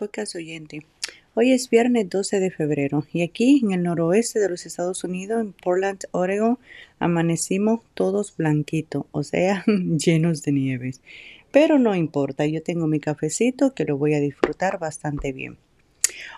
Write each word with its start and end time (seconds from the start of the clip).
podcast 0.00 0.34
oyente. 0.34 0.86
Hoy 1.34 1.52
es 1.52 1.68
viernes 1.68 2.08
12 2.08 2.40
de 2.40 2.50
febrero 2.50 3.06
y 3.12 3.20
aquí 3.20 3.60
en 3.62 3.72
el 3.72 3.82
noroeste 3.82 4.40
de 4.40 4.48
los 4.48 4.64
Estados 4.64 5.04
Unidos, 5.04 5.42
en 5.42 5.52
Portland, 5.52 6.04
Oregon, 6.12 6.58
amanecimos 6.98 7.80
todos 7.92 8.34
blanquitos, 8.34 9.04
o 9.12 9.22
sea, 9.22 9.62
llenos 9.66 10.42
de 10.42 10.52
nieves. 10.52 11.02
Pero 11.50 11.78
no 11.78 11.94
importa, 11.94 12.46
yo 12.46 12.62
tengo 12.62 12.86
mi 12.86 12.98
cafecito 12.98 13.74
que 13.74 13.84
lo 13.84 13.98
voy 13.98 14.14
a 14.14 14.20
disfrutar 14.20 14.78
bastante 14.78 15.34
bien. 15.34 15.58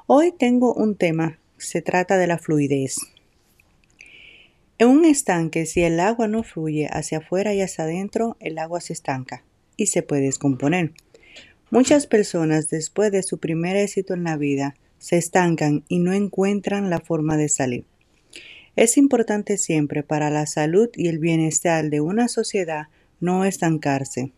Hoy 0.09 0.33
tengo 0.37 0.75
un 0.75 0.97
tema, 0.97 1.39
se 1.57 1.83
trata 1.83 2.19
de 2.19 2.27
la 2.27 2.39
fluidez. 2.39 2.97
En 4.79 4.89
un 4.89 5.05
estanque, 5.05 5.67
si 5.67 5.83
el 5.83 6.01
agua 6.01 6.27
no 6.27 6.43
fluye 6.43 6.89
hacia 6.91 7.19
afuera 7.19 7.55
y 7.55 7.61
hacia 7.61 7.85
adentro, 7.85 8.37
el 8.41 8.59
agua 8.59 8.81
se 8.81 8.93
estanca 8.93 9.45
y 9.77 9.87
se 9.87 10.03
puede 10.03 10.23
descomponer. 10.23 10.95
Muchas 11.73 12.07
personas 12.07 12.69
después 12.69 13.13
de 13.13 13.23
su 13.23 13.39
primer 13.39 13.77
éxito 13.77 14.13
en 14.13 14.25
la 14.25 14.37
vida 14.37 14.75
se 14.99 15.17
estancan 15.17 15.85
y 15.89 16.01
no 16.01 16.13
encuentran 16.13 16.91
la 16.91 17.01
forma 17.01 17.39
de 17.39 17.49
salir. 17.49 17.87
Es 18.77 18.99
importante 18.99 19.57
siempre 19.57 20.03
para 20.03 20.29
la 20.29 20.45
salud 20.45 20.91
y 20.95 21.09
el 21.09 21.19
bienestar 21.19 21.89
de 21.89 22.03
una 22.03 22.29
sociedad 22.29 22.89
no 23.21 23.47
estancarse. 23.47 24.33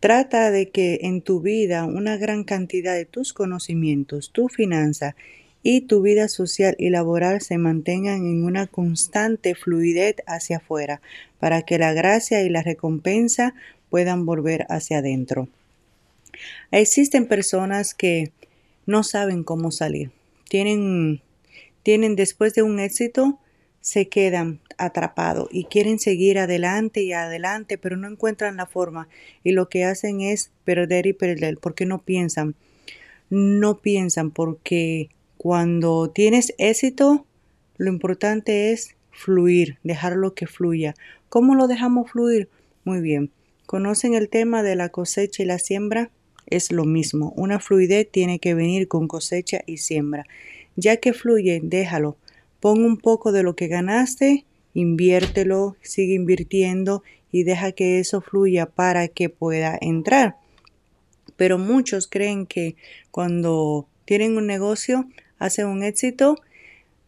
Trata 0.00 0.50
de 0.50 0.68
que 0.68 0.98
en 1.04 1.22
tu 1.22 1.40
vida 1.40 1.86
una 1.86 2.18
gran 2.18 2.44
cantidad 2.44 2.94
de 2.94 3.06
tus 3.06 3.32
conocimientos, 3.32 4.30
tu 4.30 4.50
finanza 4.50 5.16
y 5.62 5.80
tu 5.80 6.02
vida 6.02 6.28
social 6.28 6.74
y 6.78 6.90
laboral 6.90 7.40
se 7.40 7.56
mantengan 7.56 8.26
en 8.26 8.44
una 8.44 8.66
constante 8.66 9.54
fluidez 9.54 10.16
hacia 10.26 10.58
afuera 10.58 11.00
para 11.40 11.62
que 11.62 11.78
la 11.78 11.94
gracia 11.94 12.42
y 12.42 12.50
la 12.50 12.62
recompensa 12.62 13.54
puedan 13.88 14.26
volver 14.26 14.66
hacia 14.68 14.98
adentro. 14.98 15.48
Existen 16.70 17.26
personas 17.26 17.94
que 17.94 18.32
no 18.86 19.02
saben 19.02 19.44
cómo 19.44 19.70
salir. 19.70 20.10
Tienen, 20.48 21.22
tienen 21.82 22.16
después 22.16 22.54
de 22.54 22.62
un 22.62 22.80
éxito, 22.80 23.38
se 23.80 24.08
quedan 24.08 24.60
atrapados 24.76 25.48
y 25.50 25.64
quieren 25.64 25.98
seguir 25.98 26.38
adelante 26.38 27.02
y 27.02 27.12
adelante, 27.12 27.78
pero 27.78 27.96
no 27.96 28.08
encuentran 28.08 28.56
la 28.56 28.66
forma 28.66 29.08
y 29.44 29.52
lo 29.52 29.68
que 29.68 29.84
hacen 29.84 30.20
es 30.20 30.50
perder 30.64 31.06
y 31.06 31.12
perder 31.12 31.58
porque 31.58 31.86
no 31.86 32.02
piensan. 32.02 32.54
No 33.30 33.78
piensan 33.78 34.30
porque 34.30 35.10
cuando 35.36 36.10
tienes 36.10 36.54
éxito, 36.58 37.26
lo 37.76 37.90
importante 37.90 38.72
es 38.72 38.96
fluir, 39.10 39.78
dejarlo 39.82 40.34
que 40.34 40.46
fluya. 40.46 40.94
¿Cómo 41.28 41.54
lo 41.54 41.66
dejamos 41.66 42.10
fluir? 42.10 42.48
Muy 42.84 43.00
bien. 43.00 43.30
¿Conocen 43.66 44.14
el 44.14 44.28
tema 44.28 44.62
de 44.62 44.76
la 44.76 44.88
cosecha 44.88 45.42
y 45.42 45.46
la 45.46 45.58
siembra? 45.58 46.10
Es 46.50 46.72
lo 46.72 46.84
mismo. 46.84 47.32
Una 47.36 47.60
fluidez 47.60 48.08
tiene 48.10 48.38
que 48.38 48.54
venir 48.54 48.88
con 48.88 49.08
cosecha 49.08 49.62
y 49.66 49.78
siembra. 49.78 50.26
Ya 50.76 50.98
que 50.98 51.12
fluye, 51.12 51.60
déjalo. 51.62 52.16
Pon 52.60 52.84
un 52.84 52.96
poco 52.96 53.32
de 53.32 53.42
lo 53.42 53.54
que 53.54 53.68
ganaste, 53.68 54.44
inviértelo, 54.74 55.76
sigue 55.82 56.14
invirtiendo 56.14 57.02
y 57.30 57.44
deja 57.44 57.72
que 57.72 57.98
eso 57.98 58.20
fluya 58.20 58.66
para 58.66 59.08
que 59.08 59.28
pueda 59.28 59.78
entrar. 59.80 60.36
Pero 61.36 61.58
muchos 61.58 62.08
creen 62.08 62.46
que 62.46 62.76
cuando 63.10 63.86
tienen 64.04 64.36
un 64.36 64.46
negocio, 64.46 65.08
hacen 65.38 65.66
un 65.66 65.82
éxito, 65.82 66.36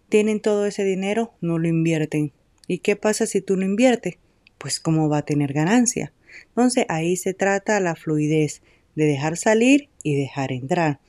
tienen 0.09 0.41
todo 0.41 0.67
ese 0.67 0.85
dinero, 0.85 1.33
no 1.41 1.59
lo 1.59 1.69
invierten. 1.69 2.33
¿Y 2.67 2.79
qué 2.79 2.97
pasa 2.97 3.27
si 3.27 3.41
tú 3.41 3.57
no 3.57 3.65
inviertes? 3.65 4.17
Pues 4.59 4.79
cómo 4.79 5.09
va 5.09 5.19
a 5.19 5.25
tener 5.25 5.53
ganancia. 5.53 6.13
Entonces 6.49 6.85
ahí 6.89 7.17
se 7.17 7.35
trata 7.35 7.81
la 7.81 7.97
fluidez 7.97 8.63
de 9.01 9.07
dejar 9.07 9.39
salir 9.39 9.89
y 10.03 10.15
dejar 10.15 10.53
entrar. 10.53 11.01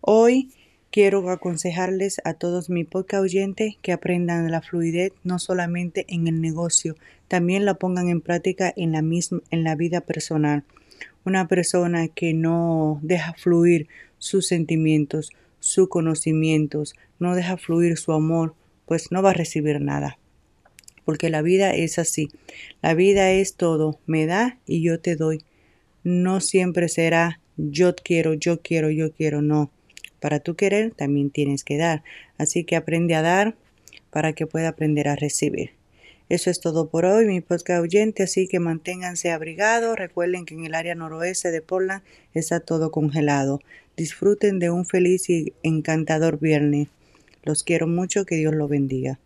Hoy 0.00 0.50
quiero 0.92 1.28
aconsejarles 1.28 2.20
a 2.24 2.34
todos 2.34 2.70
mi 2.70 2.84
podcast 2.84 3.24
oyentes 3.24 3.74
que 3.82 3.90
aprendan 3.90 4.48
la 4.52 4.62
fluidez 4.62 5.12
no 5.24 5.40
solamente 5.40 6.04
en 6.06 6.28
el 6.28 6.40
negocio, 6.40 6.94
también 7.26 7.64
la 7.64 7.74
pongan 7.74 8.08
en 8.08 8.20
práctica 8.20 8.72
en 8.76 8.92
la 8.92 9.02
misma 9.02 9.40
en 9.50 9.64
la 9.64 9.74
vida 9.74 10.02
personal. 10.02 10.62
Una 11.24 11.48
persona 11.48 12.06
que 12.06 12.32
no 12.32 13.00
deja 13.02 13.34
fluir 13.34 13.88
sus 14.18 14.46
sentimientos, 14.46 15.30
sus 15.58 15.88
conocimientos, 15.88 16.94
no 17.18 17.34
deja 17.34 17.56
fluir 17.56 17.96
su 17.96 18.12
amor, 18.12 18.54
pues 18.86 19.10
no 19.10 19.20
va 19.20 19.30
a 19.30 19.34
recibir 19.34 19.80
nada. 19.80 20.16
Porque 21.04 21.28
la 21.28 21.42
vida 21.42 21.74
es 21.74 21.98
así. 21.98 22.28
La 22.82 22.94
vida 22.94 23.32
es 23.32 23.56
todo, 23.56 23.98
me 24.06 24.26
da 24.26 24.60
y 24.64 24.80
yo 24.80 25.00
te 25.00 25.16
doy 25.16 25.44
no 26.04 26.40
siempre 26.40 26.88
será 26.88 27.40
yo 27.56 27.94
quiero, 27.94 28.34
yo 28.34 28.60
quiero, 28.62 28.90
yo 28.90 29.12
quiero, 29.12 29.42
no. 29.42 29.70
Para 30.20 30.40
tu 30.40 30.54
querer 30.56 30.92
también 30.92 31.30
tienes 31.30 31.64
que 31.64 31.76
dar. 31.76 32.02
Así 32.38 32.64
que 32.64 32.76
aprende 32.76 33.14
a 33.14 33.22
dar 33.22 33.56
para 34.10 34.32
que 34.32 34.46
pueda 34.46 34.68
aprender 34.68 35.08
a 35.08 35.16
recibir. 35.16 35.70
Eso 36.28 36.48
es 36.48 36.60
todo 36.60 36.88
por 36.88 37.04
hoy, 37.04 37.26
mi 37.26 37.40
podcast 37.40 37.82
oyente, 37.82 38.22
así 38.22 38.48
que 38.48 38.58
manténganse 38.58 39.30
abrigados. 39.30 39.98
Recuerden 39.98 40.46
que 40.46 40.54
en 40.54 40.64
el 40.64 40.74
área 40.74 40.94
noroeste 40.94 41.50
de 41.50 41.60
Portland 41.60 42.02
está 42.32 42.60
todo 42.60 42.90
congelado. 42.90 43.60
Disfruten 43.96 44.58
de 44.58 44.70
un 44.70 44.86
feliz 44.86 45.28
y 45.28 45.52
encantador 45.62 46.38
viernes. 46.40 46.88
Los 47.42 47.64
quiero 47.64 47.86
mucho, 47.86 48.24
que 48.24 48.36
Dios 48.36 48.54
los 48.54 48.70
bendiga. 48.70 49.18